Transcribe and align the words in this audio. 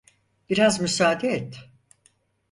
Biraz 0.49 0.79
müsaade 0.81 1.27
et. 1.27 1.69